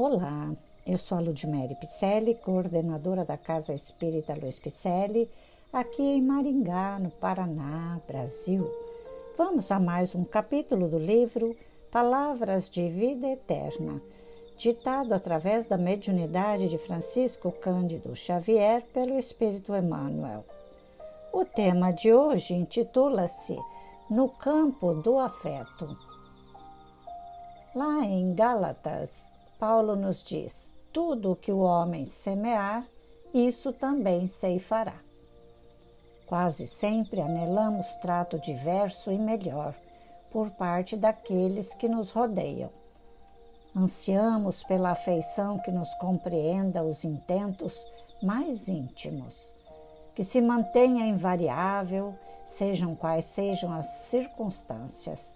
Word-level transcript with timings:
Olá, 0.00 0.54
eu 0.86 0.96
sou 0.96 1.18
a 1.18 1.20
Ludmere 1.20 1.74
Picelli, 1.74 2.32
coordenadora 2.32 3.24
da 3.24 3.36
Casa 3.36 3.74
Espírita 3.74 4.32
Luiz 4.32 4.56
Picelli, 4.56 5.28
aqui 5.72 6.00
em 6.00 6.22
Maringá, 6.22 7.00
no 7.00 7.10
Paraná, 7.10 7.98
Brasil. 8.06 8.64
Vamos 9.36 9.72
a 9.72 9.80
mais 9.80 10.14
um 10.14 10.22
capítulo 10.24 10.86
do 10.86 11.00
livro 11.00 11.56
Palavras 11.90 12.70
de 12.70 12.88
Vida 12.88 13.26
Eterna, 13.26 14.00
ditado 14.56 15.14
através 15.14 15.66
da 15.66 15.76
mediunidade 15.76 16.68
de 16.68 16.78
Francisco 16.78 17.50
Cândido 17.50 18.14
Xavier 18.14 18.84
pelo 18.94 19.18
Espírito 19.18 19.74
Emmanuel. 19.74 20.44
O 21.32 21.44
tema 21.44 21.90
de 21.90 22.14
hoje 22.14 22.54
intitula-se 22.54 23.58
No 24.08 24.28
Campo 24.28 24.94
do 24.94 25.18
Afeto. 25.18 25.98
Lá 27.74 28.04
em 28.04 28.32
Gálatas, 28.32 29.36
Paulo 29.58 29.96
nos 29.96 30.22
diz: 30.22 30.76
tudo 30.92 31.32
o 31.32 31.36
que 31.36 31.50
o 31.50 31.58
homem 31.58 32.04
semear, 32.04 32.86
isso 33.34 33.72
também 33.72 34.28
ceifará. 34.28 34.94
Quase 36.26 36.66
sempre 36.66 37.20
anelamos 37.20 37.92
trato 37.96 38.38
diverso 38.38 39.10
e 39.10 39.18
melhor 39.18 39.74
por 40.30 40.50
parte 40.50 40.96
daqueles 40.96 41.74
que 41.74 41.88
nos 41.88 42.10
rodeiam. 42.10 42.70
Ansiamos 43.76 44.62
pela 44.62 44.90
afeição 44.90 45.58
que 45.58 45.70
nos 45.70 45.92
compreenda 45.94 46.82
os 46.82 47.04
intentos 47.04 47.84
mais 48.22 48.68
íntimos, 48.68 49.54
que 50.14 50.22
se 50.22 50.40
mantenha 50.40 51.06
invariável, 51.06 52.14
sejam 52.46 52.94
quais 52.94 53.24
sejam 53.24 53.72
as 53.72 53.86
circunstâncias, 53.86 55.34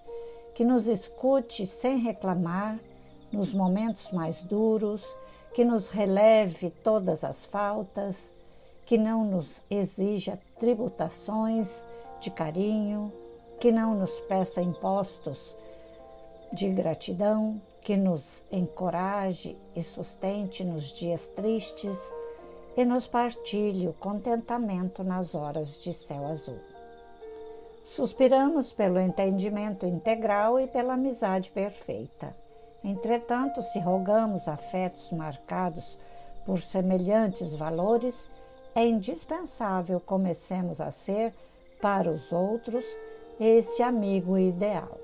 que 0.55 0.65
nos 0.65 0.87
escute 0.87 1.67
sem 1.67 1.99
reclamar 1.99 2.79
nos 3.33 3.53
momentos 3.53 4.11
mais 4.11 4.43
duros, 4.43 5.05
que 5.55 5.65
nos 5.65 5.91
releve 5.91 6.71
todas 6.71 7.25
as 7.25 7.45
faltas, 7.45 8.33
que 8.85 8.99
não 8.99 9.25
nos 9.25 9.61
exija 9.71 10.39
tributações 10.59 11.85
de 12.21 12.31
carinho, 12.31 13.13
que 13.59 13.71
não 13.71 13.95
nos 13.95 14.19
peça 14.21 14.61
impostos 14.61 15.57
de 16.53 16.69
gratidão, 16.69 17.61
que 17.81 17.97
nos 17.97 18.45
encoraje 18.51 19.57
e 19.75 19.83
sustente 19.83 20.65
nos 20.65 20.93
dias 20.93 21.29
tristes 21.29 22.13
e 22.77 22.85
nos 22.85 23.07
partilhe 23.07 23.89
o 23.89 23.93
contentamento 23.93 25.03
nas 25.03 25.35
horas 25.35 25.81
de 25.81 25.93
céu 25.93 26.27
azul. 26.27 26.59
Suspiramos 27.85 28.73
pelo 28.73 29.01
entendimento 29.01 29.85
integral 29.85 30.61
e 30.61 30.69
pela 30.69 30.95
amizade 30.95 31.51
perfeita. 31.51 32.42
Entretanto, 32.85 33.63
se 33.63 33.79
rogamos 33.79 34.49
afetos 34.49 35.13
marcados 35.13 35.97
por 36.45 36.61
semelhantes 36.61 37.55
valores, 37.55 38.29
é 38.75 38.87
indispensável 38.87 40.01
comecemos 40.01 40.81
a 40.81 40.91
ser, 40.91 41.33
para 41.81 42.11
os 42.11 42.33
outros, 42.33 42.85
esse 43.39 43.83
amigo 43.83 44.37
ideal. 44.37 44.99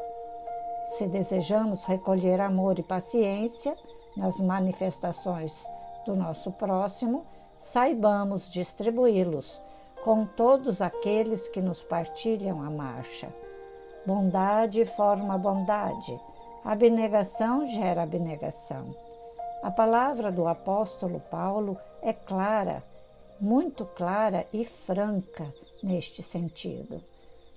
Se 0.86 1.06
desejamos 1.06 1.84
recolher 1.84 2.40
amor 2.40 2.78
e 2.78 2.82
paciência 2.82 3.76
nas 4.16 4.40
manifestações 4.40 5.52
do 6.04 6.16
nosso 6.16 6.50
próximo, 6.52 7.26
saibamos 7.58 8.50
distribuí-los 8.50 9.60
com 10.02 10.24
todos 10.24 10.80
aqueles 10.80 11.48
que 11.48 11.60
nos 11.60 11.82
partilham 11.82 12.62
a 12.62 12.70
marcha. 12.70 13.28
Bondade 14.06 14.84
forma 14.84 15.36
bondade 15.36 16.18
Abnegação 16.68 17.66
gera 17.66 18.02
abnegação. 18.02 18.94
A 19.62 19.70
palavra 19.70 20.30
do 20.30 20.46
apóstolo 20.46 21.18
Paulo 21.18 21.78
é 22.02 22.12
clara, 22.12 22.84
muito 23.40 23.86
clara 23.86 24.46
e 24.52 24.66
franca 24.66 25.50
neste 25.82 26.22
sentido. 26.22 27.02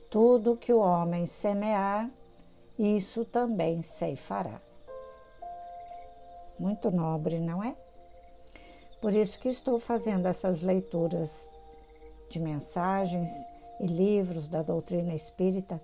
Tudo 0.09 0.56
que 0.56 0.72
o 0.72 0.80
homem 0.80 1.25
semear, 1.25 2.09
isso 2.80 3.25
também 3.25 3.81
ceifará. 3.81 4.62
Muito 6.58 6.90
nobre, 6.90 7.38
não 7.38 7.62
é? 7.62 7.75
Por 9.02 9.14
isso 9.14 9.38
que 9.41 9.50
estou 9.50 9.78
fazendo 9.78 10.25
essas 10.25 10.62
leituras 10.62 11.50
de 12.30 12.40
mensagens 12.40 13.30
e 13.78 13.88
livros 13.88 14.47
da 14.47 14.62
doutrina 14.62 15.14
espírita 15.14 15.81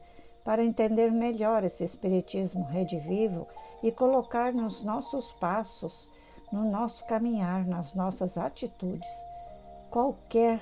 para 0.47 0.63
entender 0.63 1.12
melhor 1.12 1.66
esse 1.66 1.84
Espiritismo 1.84 2.63
redivivo 2.63 3.46
e 3.84 3.91
colocar 3.91 4.53
nos 4.53 4.81
nossos 4.81 5.34
passos, 5.34 6.09
no 6.53 6.63
nosso 6.63 7.06
caminhar, 7.06 7.68
nas 7.68 7.94
nossas 7.94 8.38
atitudes, 8.38 9.09
qualquer 9.91 10.62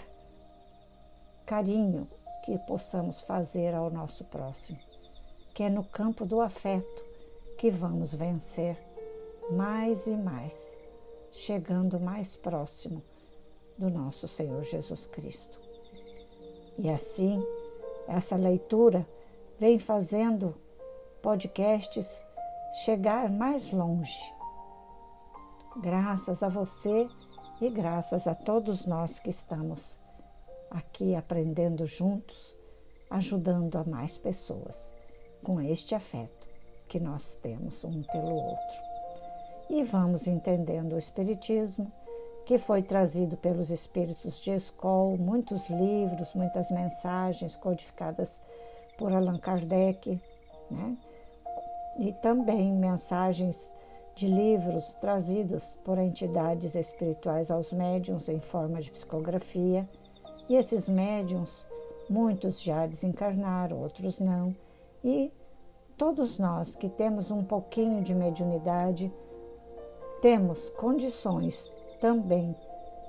carinho 1.45 2.07
que 2.43 2.57
possamos 2.65 3.21
fazer 3.21 3.75
ao 3.75 3.91
nosso 3.91 4.23
próximo, 4.25 4.79
que 5.53 5.61
é 5.61 5.69
no 5.69 5.83
campo 5.83 6.25
do 6.25 6.41
afeto 6.41 7.05
que 7.55 7.69
vamos 7.69 8.11
vencer 8.15 8.83
mais 9.51 10.07
e 10.07 10.17
mais, 10.17 10.75
chegando 11.31 11.99
mais 11.99 12.35
próximo 12.35 13.03
do 13.77 13.91
nosso 13.91 14.27
Senhor 14.27 14.63
Jesus 14.63 15.05
Cristo. 15.05 15.59
E 16.75 16.89
assim, 16.89 17.39
essa 18.07 18.35
leitura 18.35 19.05
vem 19.59 19.79
fazendo 19.79 20.55
podcasts 21.21 22.25
chegar 22.83 23.29
mais 23.29 23.71
longe. 23.71 24.33
Graças 25.77 26.43
a 26.43 26.49
você 26.49 27.07
e 27.61 27.69
graças 27.69 28.27
a 28.27 28.35
todos 28.35 28.85
nós 28.85 29.17
que 29.17 29.29
estamos 29.29 29.99
aqui 30.69 31.15
aprendendo 31.15 31.85
juntos, 31.85 32.55
ajudando 33.09 33.77
a 33.77 33.83
mais 33.83 34.17
pessoas 34.17 34.91
com 35.43 35.61
este 35.61 35.95
afeto 35.95 36.47
que 36.87 36.99
nós 36.99 37.35
temos 37.35 37.83
um 37.83 38.03
pelo 38.03 38.35
outro. 38.35 38.77
E 39.69 39.83
vamos 39.83 40.27
entendendo 40.27 40.93
o 40.93 40.99
Espiritismo, 40.99 41.91
que 42.45 42.57
foi 42.57 42.83
trazido 42.83 43.35
pelos 43.37 43.71
espíritos 43.71 44.39
de 44.39 44.51
escola, 44.51 45.17
muitos 45.17 45.67
livros, 45.69 46.33
muitas 46.33 46.69
mensagens 46.69 47.55
codificadas 47.55 48.39
por 48.97 49.11
Allan 49.11 49.37
Kardec, 49.37 50.21
né? 50.69 50.97
e 51.97 52.11
também 52.13 52.73
mensagens 52.73 53.71
de 54.15 54.27
livros 54.27 54.93
trazidos 54.95 55.77
por 55.83 55.97
entidades 55.97 56.75
espirituais 56.75 57.51
aos 57.51 57.73
médiums 57.73 58.29
em 58.29 58.39
forma 58.39 58.81
de 58.81 58.91
psicografia. 58.91 59.87
E 60.47 60.55
esses 60.55 60.87
médiums, 60.87 61.65
muitos 62.09 62.61
já 62.61 62.85
desencarnaram, 62.85 63.81
outros 63.81 64.19
não. 64.19 64.55
E 65.03 65.31
todos 65.97 66.37
nós 66.37 66.75
que 66.75 66.87
temos 66.87 67.29
um 67.29 67.43
pouquinho 67.43 68.01
de 68.01 68.13
mediunidade, 68.15 69.11
temos 70.21 70.69
condições 70.71 71.71
também 71.99 72.55